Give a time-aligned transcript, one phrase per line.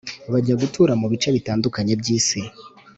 [0.31, 2.39] Bajya gutura mu bice bitandukanye by isi